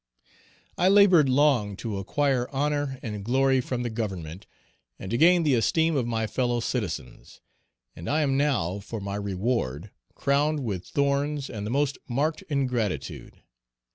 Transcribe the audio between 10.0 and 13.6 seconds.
crowned with thorns and the most marked ingratitude.